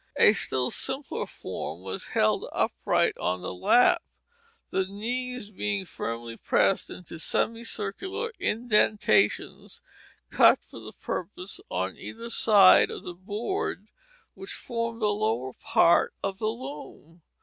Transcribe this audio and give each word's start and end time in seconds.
A 0.17 0.33
still 0.33 0.71
simpler 0.71 1.27
form 1.27 1.83
was 1.83 2.07
held 2.07 2.45
upright 2.51 3.15
on 3.19 3.43
the 3.43 3.53
lap, 3.53 4.01
the 4.71 4.87
knees 4.87 5.51
being 5.51 5.85
firmly 5.85 6.37
pressed 6.37 6.89
into 6.89 7.19
semicircular 7.19 8.31
indentations 8.39 9.79
cut 10.31 10.59
for 10.63 10.79
the 10.79 10.93
purpose 10.93 11.59
on 11.69 11.97
either 11.97 12.31
side 12.31 12.89
of 12.89 13.03
the 13.03 13.13
board 13.13 13.89
which 14.33 14.53
formed 14.53 15.03
the 15.03 15.09
lower 15.09 15.53
part 15.53 16.15
of 16.23 16.39
the 16.39 16.47
loom. 16.49 17.21